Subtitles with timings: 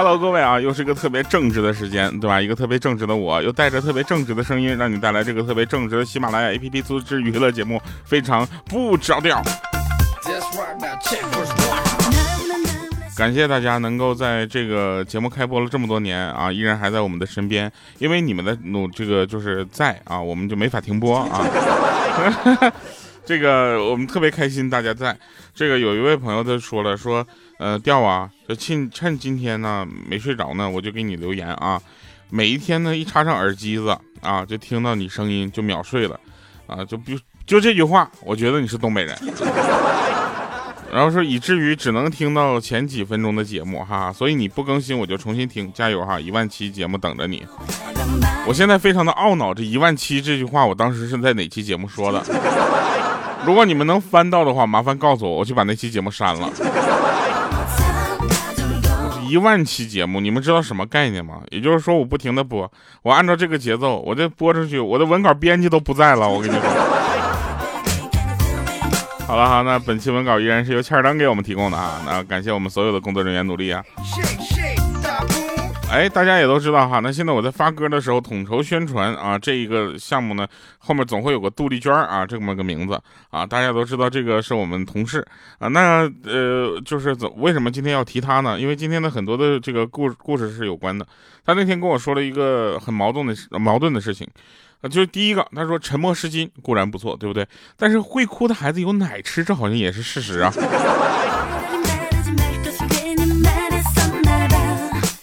[0.00, 2.40] Hello，各位啊，又是一个特别正直的时间，对吧？
[2.40, 9.42] 一个特别正直的我，又带着特别正直的声音，让你带来这个特别正直的喜马拉雅 APP 组织娱乐节目，非常不着调。
[13.16, 17.68] 感谢大家能够在这个节目开播了这么多年啊，依然还在我们的身边，
[17.98, 21.44] 因为你们的努这个就是在啊，我们就没法停播啊。
[23.26, 25.18] 这个我们特别开心，大家在。
[25.52, 27.26] 这个有一位朋友他说了，说
[27.58, 31.80] 呃调啊，就趁趁今天呢没睡着呢，我就给你留言啊。
[32.30, 36.18] 每一天呢一插上耳机子啊，就听到你声音就秒睡了
[36.66, 37.12] 啊，就不
[37.46, 39.16] 就这句话，我觉得你是东北人。
[40.90, 46.18] 然后说以至于只能听到前几分钟的节目哈，所以你不更新我就重新听，加油哈！
[46.18, 47.46] 一万期节目等着你。
[48.46, 52.24] 我现在非常的懊恼，这一万期这句话我当时是在哪期节目说的？
[53.44, 56.50] 如果你们能翻到的话，麻烦告诉我，我就把那期节目删了。
[59.28, 61.42] 一万期节目，你们知道什么概念吗？
[61.50, 62.70] 也就是说我不停的播，
[63.02, 66.62] 我按照这个节奏，我这播出去，我的文稿编辑都不在了，我跟你说。
[69.26, 73.84] 好了好，那本期文稿依然是由欠儿登给我们提供的啊，那感谢我们所有的工作人员努力啊。
[75.90, 80.46] 哎，大家也都知道哈，那现在我在发歌的时候统筹宣传啊，这一个项目呢
[80.78, 83.00] 后面总会有个杜丽娟啊这么个名字
[83.30, 85.26] 啊，大家都知道这个是我们同事
[85.58, 88.60] 啊，那呃就是怎为什么今天要提他呢？
[88.60, 91.06] 因为今天的很多的这个故故事是有关的，
[91.44, 94.28] 他那天跟我说了一个很矛盾的矛盾的事情。
[94.80, 97.44] 啊，就是第一个，他说沉默是金固然不错，对不对？
[97.76, 100.52] 但是会哭的孩子有奶吃，这好像也是事实啊。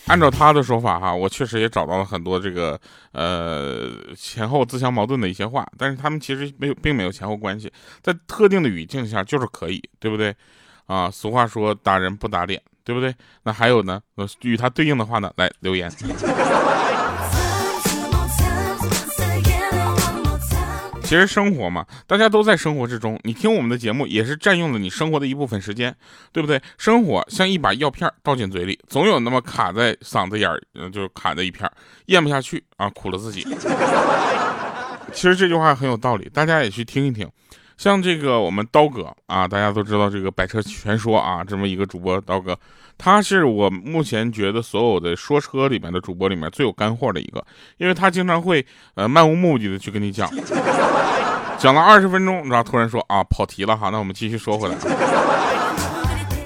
[0.07, 2.79] 按照他的说法哈，我确实也找到了很多这个
[3.11, 10.35] 呃前后自相矛盾的一些话，但是他们其实没有，并没有前后关系，在特定的语境下就是可以，对不对？
[10.85, 13.13] 啊，俗话说打人不打脸，对不对？
[13.43, 13.99] 那还有呢，
[14.41, 15.91] 与他对应的话呢，来留言。
[21.05, 23.19] 其实生活嘛，大家都在生活之中。
[23.23, 25.95] 你听我们的节目，也是占用了你生活的一部分时间，
[26.33, 26.59] 对不对？
[26.77, 30.59] 生活像一把药片倒进嘴里，总有那么卡在嗓子眼儿，
[30.91, 31.71] 就是卡在一片，
[32.07, 33.45] 咽不下去啊，苦了自己。
[35.13, 37.29] 其实这句话很有道理，大家也去听一听。
[37.77, 42.57] 像这个我们刀哥啊，大家都知道这个百车全说啊，这么一个主播刀哥，
[42.97, 47.45] 他是我目前觉得所有的说车里面的主播里面最有干货的一个，
[47.77, 48.65] 因为他经常会
[48.95, 50.29] 呃漫无目的的去跟你讲，
[51.59, 54.75] 讲了二十分钟，然后突然说啊跑题了哈，那我们继续说回来。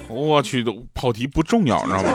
[0.10, 2.10] 我去，都跑题不重要，你知道吗？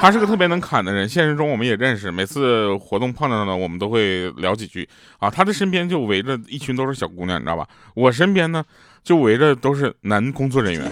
[0.00, 4.88] 他是个特别能侃的人，现实中我们也认识，每次活动碰到呢，我们都会聊几句
[5.18, 5.28] 啊。
[5.28, 7.68] 他的身边就围着一群都是小姑娘，你知道吧？
[7.94, 8.64] 我身边呢
[9.04, 10.90] 就围着都是男工作人员。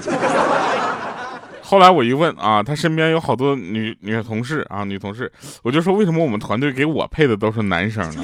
[1.63, 5.33] 后来我一问啊，他身边有好多女女同事啊，女同事，
[5.63, 8.23] 我就说为什么我们团队给我配的都是男生呢？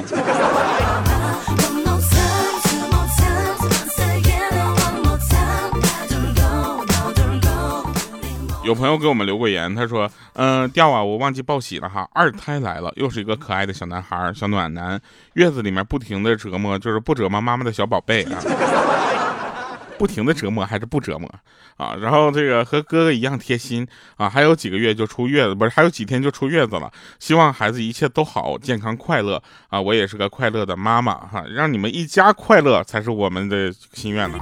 [8.65, 14.99] 有朋友给我们留过言，他说：“嗯，掉啊，我忘记报喜了哈，二胎来了，又是一个可爱的小男孩，小暖男，
[15.35, 18.41] 月子里面不停的折磨，就是不折磨妈妈的小宝贝啊，
[19.99, 21.31] 不停的折磨还是不折磨
[21.77, 21.95] 啊？
[22.01, 23.87] 然后这个和哥哥一样贴心
[24.17, 29.79] 啊，还有几个月就出月子，不是还有几天就出月子了，希望孩子一切都好，健康快乐啊！
[29.79, 34.39] 我也是个快乐的妈妈哈，让你们一家快乐才是我们的心愿呢。”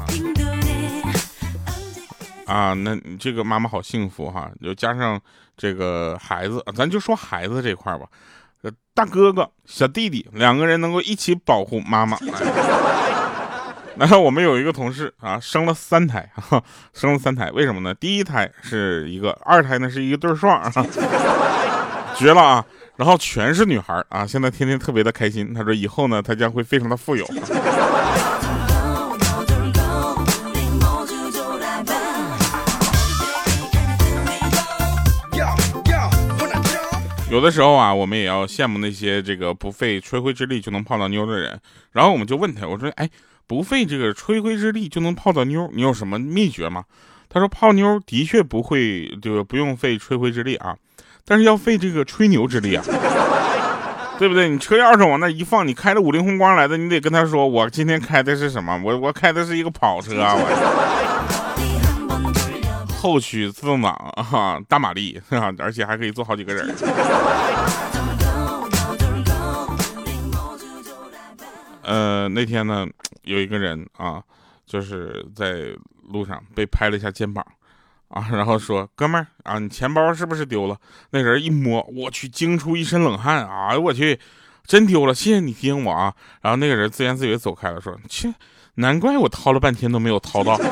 [2.53, 5.19] 啊，那这个妈妈好幸福哈，就加上
[5.57, 8.05] 这个孩子，咱就说孩子这块吧，
[8.93, 12.19] 大哥哥、小弟弟两个人能够一起保护妈妈。
[13.97, 16.31] 然后我们有一个同事啊，生了三胎，
[16.93, 17.95] 生了三胎，为什么呢？
[17.95, 20.71] 第一胎是一个，二胎呢是一个对双，
[22.15, 22.65] 绝了啊！
[22.97, 25.55] 然后全是女孩啊，现在天天特别的开心。
[25.55, 27.27] 他说以后呢，他将会非常的富有。
[37.33, 41.59] 有的时候啊，我们也要羡慕那些这个不费吹灰之力就能泡到妞的人。
[41.93, 43.09] 然后我们就问他，我说：“哎，
[43.47, 46.85] 不费这个吹灰之力就能泡到妞，你有什么秘诀吗？”
[47.31, 50.77] 他说：“泡妞的确不会，就不用费吹灰之力啊，
[51.25, 52.85] 但是要费这个吹牛之力啊，
[54.19, 54.51] 对不对？
[54.51, 58.79] 你车钥匙往那一放，你开着五菱宏光来的，你得跟他说，我今天开的是什么？
[58.85, 61.39] 我我开的是一个跑车啊，我。”
[63.03, 66.73] 后驱自动挡啊，大马力啊， 而且还可以坐好几个人。
[71.83, 72.87] 呃，那天呢，
[73.23, 74.23] 有一个人啊，
[74.65, 75.75] 就是在
[76.13, 77.45] 路上被拍了一下肩膀，
[78.07, 80.77] 啊，然后说哥们儿啊，你钱包是不是丢了？
[81.11, 83.45] 那人一摸，我去，惊出一身冷汗。
[83.49, 84.21] 哎呦我去，
[84.65, 85.13] 真丢了！
[85.13, 86.15] 谢谢你提醒我啊。
[86.41, 88.33] 然后那个人自言自语走开了，说切，
[88.77, 90.57] 难怪我掏了半天都没有掏到。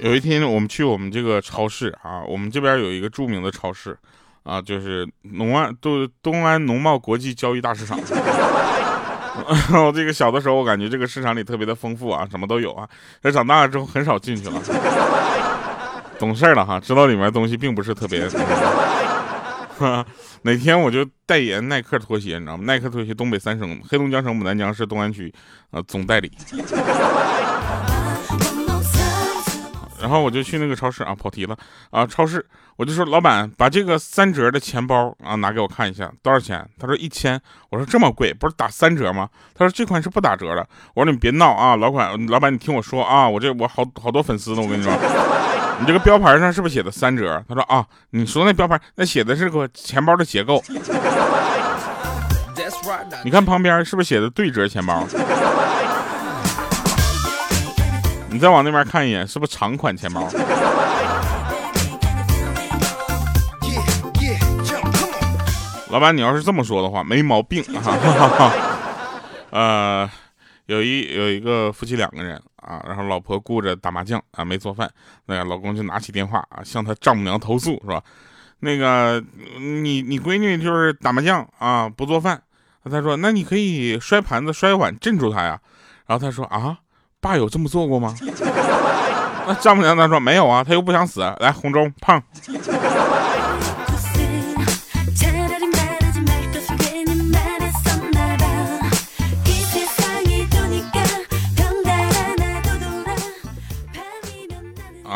[0.00, 3.96] 有一天，我们去我们这个超市啊，我们这边有一个著名的超市
[4.42, 7.98] 啊，就是农安东东安农贸国际交易大市场。
[9.72, 12.86] 我这个小的时候，我感觉这个市场里特别的丰富啊，什么都有啊。
[13.22, 14.62] 但长大了之后，很少进去了，
[16.18, 18.28] 懂事了哈，知道里面东西并不是特别。
[20.42, 22.64] 哪天我就代言耐克拖鞋，你知道吗？
[22.64, 25.32] 耐克拖鞋东北三省，黑龙江省牡丹江市东安区
[25.70, 26.30] 啊总代理。
[30.04, 31.56] 然后我就去那个超市啊，跑题了
[31.90, 32.44] 啊，超市
[32.76, 36.62] 我就说老板把这个三折的钱包啊拿给我看一下，多少钱？
[36.78, 37.40] 他说一千。
[37.70, 39.26] 我说这么贵，不是打三折吗？
[39.54, 40.68] 他说这款是不打折的。
[40.92, 44.92] 我说你别闹啊，老款，老板你听我说啊，我这我好好多粉丝呢，我跟你说，
[45.80, 47.42] 你这个标牌上是不是写的三折？
[47.48, 50.62] 他说啊，你说那标牌那写的是个钱包的结构，
[53.24, 55.06] 你看旁边是不是写的对折钱包？
[58.34, 60.28] 你再往那边看一眼，是不是长款钱包？
[65.88, 68.50] 老板，你要是这么说的话，没毛病啊。
[69.54, 70.10] 呃，
[70.66, 74.90] 有一有一个夫妻两个人啊，然后老婆顾着打麻将啊，没做饭，
[75.26, 78.02] 那个老公就拿起电话啊，向他丈母娘投诉，是吧？
[78.58, 79.22] 那个
[79.60, 82.42] 你你闺女就是打麻将啊，不做饭。
[82.82, 85.60] 他说，那你可以摔盘子摔碗镇住她呀。
[86.06, 86.78] 然后他说啊。
[87.24, 88.14] 爸有这么做过吗？
[89.48, 91.20] 那丈母娘她说没有啊，他又不想死。
[91.40, 92.22] 来红中胖。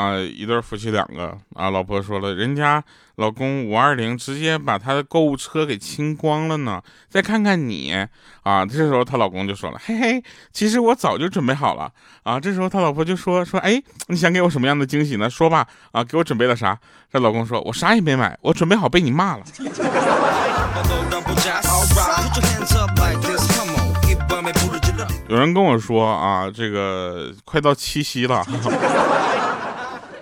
[0.08, 2.82] 啊，一对夫妻两个啊，老婆说了，人家
[3.16, 6.80] 老公五二零直接把他的购物车给清光了呢。
[7.08, 7.92] 再看看你
[8.42, 10.22] 啊，这时候她老公就说了，嘿嘿，
[10.52, 12.40] 其实我早就准备好了啊。
[12.40, 15.28] 这时候他老婆就说说，哎，你想给我什么样的惊喜呢？
[15.28, 16.78] 说吧，啊，给我准备了啥？
[17.12, 19.44] 这老公说，我啥也没买，我准备好被你骂了。
[25.28, 28.42] 有人跟我说啊，这个快到七夕了。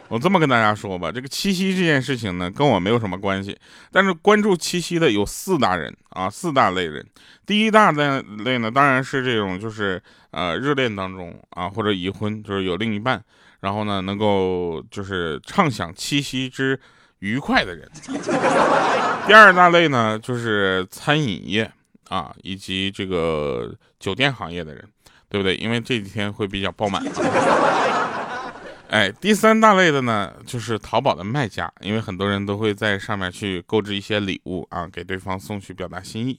[0.08, 3.56] 我这么跟大家说吧，这个七夕这件事情呢，跟我没有什么关系。
[3.90, 7.04] 但是关注七夕的有四大人啊，四大类人。
[7.44, 10.00] 第一大类类呢，当然是这种就是
[10.30, 13.22] 呃热恋当中啊，或者已婚，就是有另一半，
[13.60, 16.78] 然后呢能够就是畅享七夕之
[17.18, 17.90] 愉快的人。
[19.26, 21.70] 第二大类呢，就是餐饮业
[22.08, 24.84] 啊，以及这个酒店行业的人，
[25.28, 25.56] 对不对？
[25.56, 27.02] 因为这几天会比较爆满。
[28.96, 36.38] 哎，第三大类的呢，就是淘宝的卖家，因为很多人都会在上面去购置一些礼物啊，给对方送去表达心意，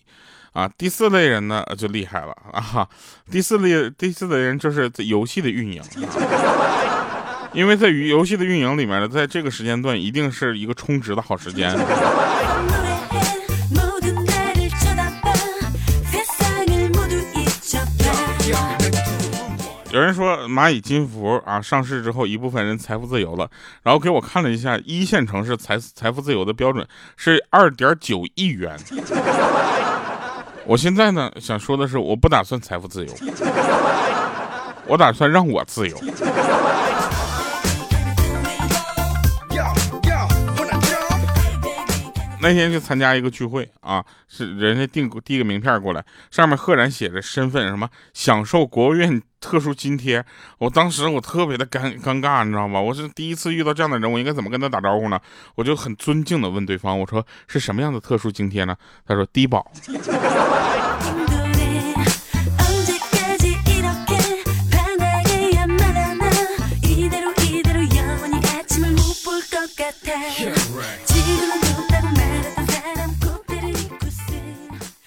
[0.54, 2.89] 啊，第四类人呢就厉害了啊，
[3.30, 5.84] 第四类第四类人就是游戏的运营，
[7.53, 11.72] 因为在于游戏的运营里面呢，在这个时间段一定是一个充值的好时间。
[19.94, 23.50] 有人说蚂蚁金服啊上市之后，一部分人财富自由了，
[23.84, 28.77] 然后给我看了一下一线城市财财富自由的标准是二点九亿元。
[30.65, 33.13] 我现在呢想说的是，我不打算财富自由，
[34.86, 35.98] 我打算让我自由。
[42.39, 50.24] 那天去参加一个聚会啊，是人家订递个名片过来，上面赫然写着身份什么享受国务院特殊津贴。
[50.58, 52.79] 我当时我特别的尴尴尬，你知道吗？
[52.79, 55.20] 我是第一次遇到这样的人，我应该怎么跟他打招呼呢？
[55.56, 58.75] 我就很尊敬的问对方，我说是什么样的特殊津贴呢？
[59.06, 59.72] 他说低保。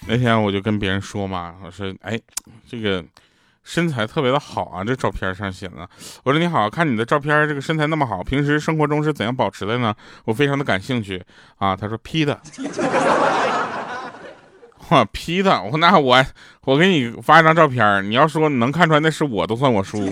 [0.07, 2.19] 那天我就跟别人说嘛，我说，哎，
[2.69, 3.01] 这个
[3.63, 5.87] 身材特别的好啊，这照片上写的。
[6.23, 9.93] 我说你好看你的照片，这个身材那么好，平时生活中是怎样保持的呢？
[10.25, 11.21] 我非常的感兴趣
[11.57, 11.75] 啊。
[11.75, 12.39] 他说 P 的，
[14.89, 16.23] 我 P 的，我那我
[16.65, 20.11] 我给你发一张照片，你要说能看出来那是我，都算我输。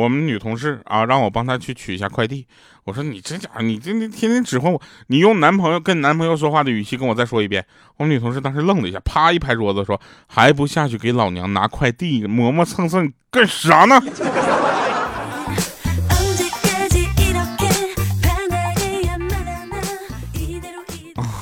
[0.00, 2.46] 我们女同事啊，让我帮她去取一下快递。
[2.84, 7.64] 我说你这家伙，你这你天天指唤我，你用男朋友跟男朋友说话的语气跟我再说一遍。
[7.98, 14.00] 我们女同事当时愣了一下，啪一拍桌子说：“还不下去给老娘拿快递，磨磨蹭蹭干啥呢？”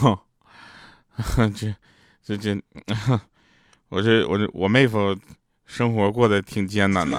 [0.03, 0.19] 哦，
[1.55, 1.73] 这
[2.25, 2.61] 这 这，
[3.88, 5.17] 我这我这我妹夫
[5.65, 7.19] 生活过得挺艰难的。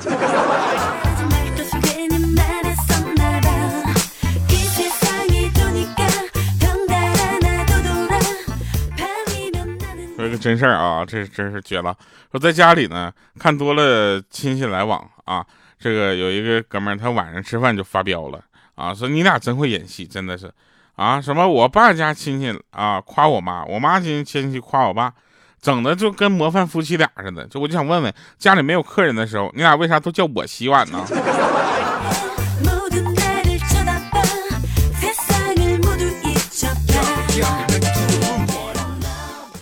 [10.39, 11.95] 真事儿啊，这真是绝了。
[12.31, 15.45] 说在家里呢，看多了亲戚来往啊，
[15.77, 18.39] 这个有一个哥们儿，他晚上吃饭就发飙了
[18.75, 20.51] 啊，说你俩真会演戏，真的是。
[20.95, 25.13] 啊，什么我爸家亲戚啊夸我妈，我妈亲亲戚夸我爸，
[25.61, 27.45] 整的就跟模范夫妻俩似的。
[27.47, 31.05] 就我就想问问，家里没有客人的时候，你俩为啥都叫我洗碗呢？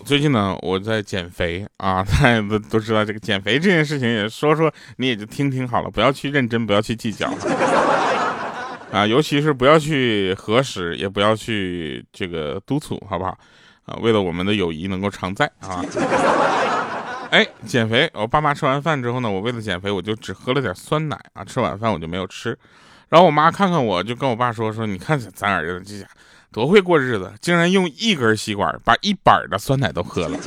[0.08, 7.30] 最近呢，我在减肥啊， 大家都都知道这个减肥这件事情，也说说你也就听听好了，不要去认真，不要去计较。
[8.90, 13.38] 啊，尤其是不要去核实，也不要去这个督促，好不好？
[13.86, 15.84] 啊，为了我们的友谊能够常在啊。
[17.30, 22.58] 哎，减肥，我爸妈吃完饭之后呢，我为了减肥，我就只喝了点酸奶啊，吃晚饭我就没有吃。
[23.10, 26.08] 然后我妈看看我，就跟我爸说说，你看咱儿子这家
[26.58, 30.40] 多会过日子，竟然用一根吸管把一板的酸奶都喝了。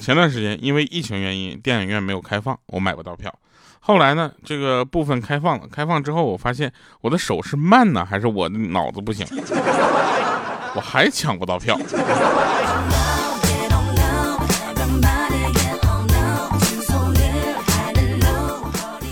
[0.00, 3.34] 前段时间因为疫情原因，电影院没有开放，我买不到票。
[3.80, 9.26] 后来呢，这个部分开放了，开放之后我发现我的手是慢呢，还是我的脑子不行？
[10.76, 11.76] 我还抢不到票。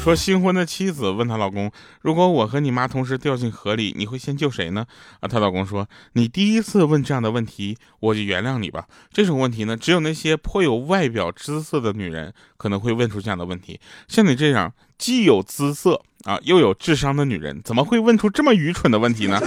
[0.02, 1.70] 说新婚的妻子问她老公
[2.02, 4.84] ：“如果我和你妈同时掉进河里，你会先救谁呢？”
[5.22, 8.86] 啊，她老公说：“你第一次问这样的问题，我就原谅你吧。
[9.12, 13.78] 这种问题呢，只有那些颇有外表姿色的女人可能会问出这样的问题。
[14.08, 19.40] 像你这样既有姿色啊又有智商的女人，怎么会问出这么愚蠢的问题呢？”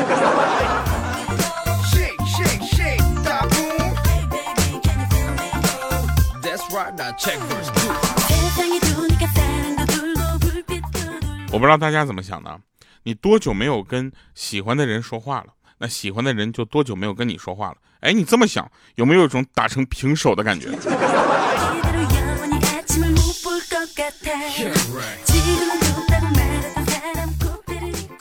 [11.56, 12.60] 我不知道大家怎么想的，
[13.04, 15.54] 你多久没有跟喜欢的人说话了？
[15.78, 17.78] 那喜欢的人就多久没有跟你说话了？
[18.02, 20.70] 哎，你这么想，有没有一种打成平手的感觉？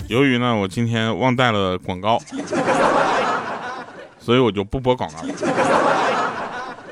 [0.07, 2.21] 由于呢，我今天忘带了广告，
[4.21, 5.35] 所以我就不播广告了。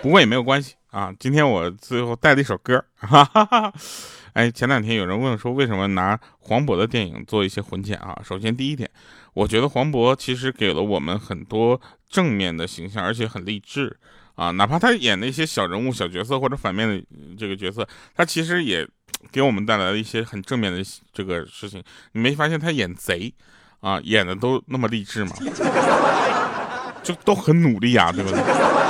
[0.02, 3.72] 不过也没有关系啊，今天我最后带了一首歌，哈哈哈。
[4.34, 8.18] 哎，前两天有人问说，为什么拿黄渤的电影做一些混剪啊？
[8.24, 8.90] 首先第一点，
[9.34, 13.94] 我觉得黄渤其实给了我们很多正面的形象，而且很励志
[14.34, 14.50] 啊。
[14.52, 17.04] 哪怕他演那些小人物、小角色或者反面的
[17.38, 18.88] 这个角色，他其实也
[19.30, 21.82] 给我们带来了一些很正面的这个事情。
[22.12, 23.32] 你没发现他演贼
[23.80, 25.32] 啊，演的都那么励志吗？
[27.02, 28.81] 就都很努力啊，对不对？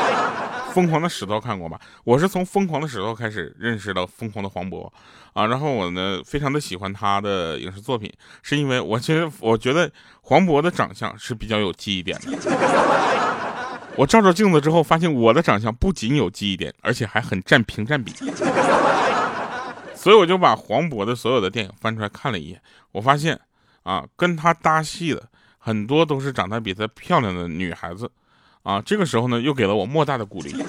[0.72, 1.78] 疯狂的石头看过吧？
[2.04, 4.90] 我是从疯狂的石头开始认识到疯狂的黄渤
[5.34, 8.12] 啊，然后我呢非常的喜欢他的影视作品，
[8.42, 9.90] 是因为我其实我觉得
[10.22, 12.32] 黄渤的长相是比较有记忆点的。
[13.96, 18.12] 我照照镜子之后发现我的长相不仅有记忆点，而且还很占屏占比，
[19.94, 22.60] 所以我就把黄渤的所有的电影翻出来看了一眼，
[22.92, 23.38] 我发现
[23.82, 28.10] 啊跟他搭戏的很多都是长得比他漂亮的女孩子。
[28.62, 30.54] 啊，这个时候呢，又给了我莫大的鼓励，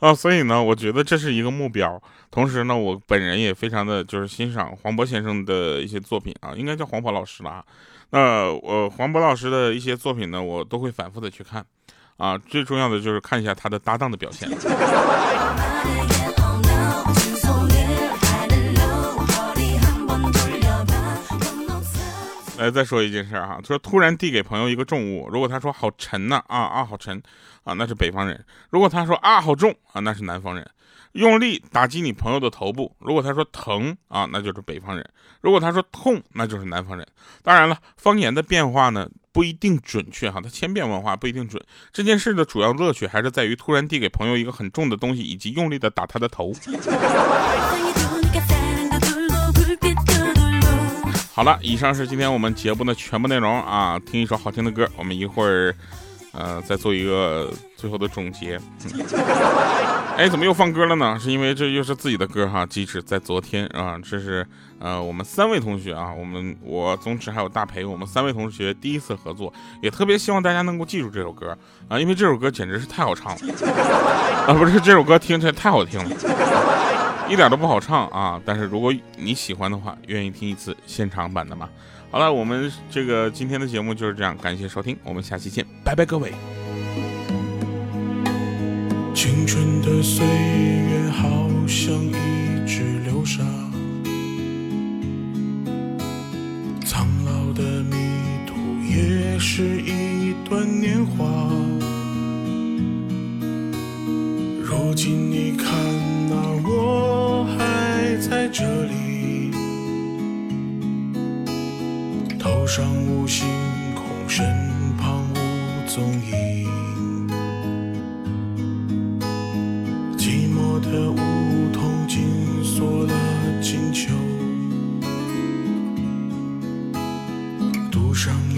[0.00, 2.02] 啊，所以呢，我觉得这是一个目标。
[2.30, 7.64] 同时呢，我本人也非常的就是欣赏黄渤先生的一些作品啊，应该叫黄渤老师了。
[8.10, 11.64] 那我黄渤老师的一些作品呢，我都会反复的去看，
[12.16, 14.48] 啊，最重要的就是看一下他的搭档的表现。
[22.70, 27.22] 再说一件事哈，他说突然递给朋友一个重物，如果他说好沉呐啊啊好沉
[27.64, 28.36] 啊，那是北方人；
[28.70, 30.68] 如果他说啊好重啊，那是南方人。
[31.12, 35.02] 用力打击你朋友的头部，如果他说疼啊，那就是北方人；
[35.40, 37.06] 如果他说痛，那就是南方人。
[37.42, 41.64] 当然了，方言的变化呢不一定准确哈，它千变万化不一定准。
[41.90, 46.52] 这件事的主要乐趣还是在于突然递给朋友一个很重的东西，以及用力的打他的头。
[51.36, 54.00] 好了，以上是今天我们节目的全部内容啊！
[54.06, 55.74] 听一首好听的歌，我们一会儿，
[56.32, 58.58] 呃，再做一个最后的总结。
[60.16, 61.18] 哎，怎么又放歌了呢？
[61.20, 62.64] 是因为这又是自己的歌哈。
[62.64, 64.46] 即使在昨天啊，这是
[64.78, 69.52] 呃我们三位同学啊，我们我宗旨还有大培，我们三位同学第一次合作，
[69.82, 71.54] 也特别希望大家能够记住这首歌
[71.86, 73.38] 啊，因为这首歌简直是太好唱了
[74.46, 74.54] 啊！
[74.54, 76.85] 不是这首歌听起来太好听了。
[77.28, 78.40] 一点都不好唱啊！
[78.44, 81.68] 但是如果你喜欢的话，愿意听一次现场版的吗？
[82.10, 86.32] 好了，我们这个今天的节目就是这样，感谢收听，我们下期见，拜拜各位。
[89.12, 91.26] 青春的岁月好
[91.66, 92.35] 像一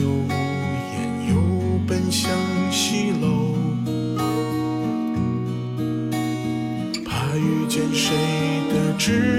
[0.01, 1.35] 又无言，又
[1.87, 2.31] 奔向
[2.71, 3.55] 西楼，
[7.05, 8.15] 怕遇见谁
[8.73, 9.38] 的知。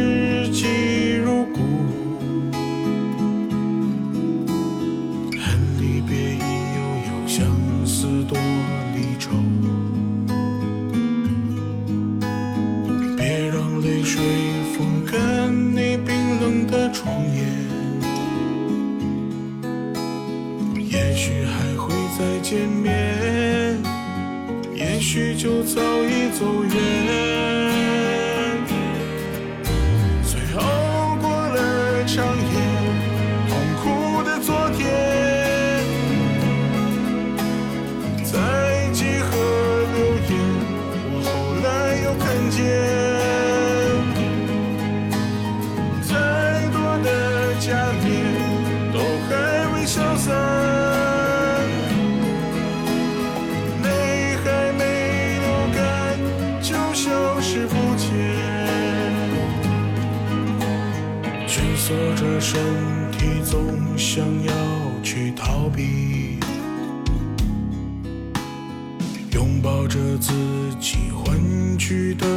[69.89, 70.32] 着自
[70.80, 71.36] 己欢
[71.80, 72.28] 聚的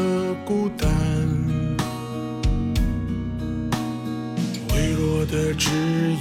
[0.42, 0.88] 孤单，
[4.70, 5.68] 微弱的指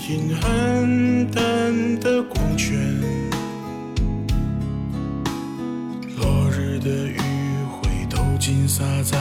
[0.10, 2.78] 引，暗淡的光圈，
[6.17, 9.17] 落日的余晖都尽洒在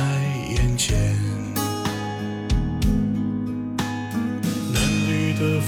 [0.50, 1.16] 眼前。
[5.40, 5.58] 的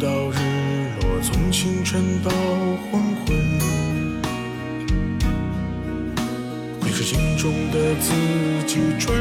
[0.00, 0.34] 到日
[1.02, 2.30] 落，从清晨到
[2.90, 3.36] 黄昏，
[6.80, 8.10] 你是心中的自
[8.66, 9.14] 己转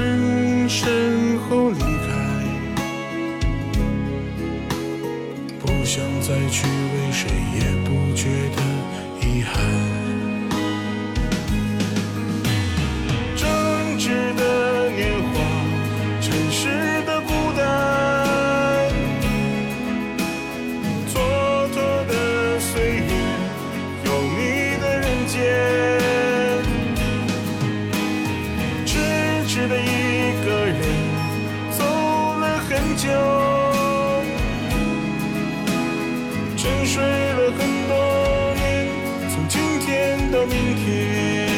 [36.57, 37.93] 沉睡了很多
[38.55, 38.59] 年，
[39.29, 41.48] 从今天到明天。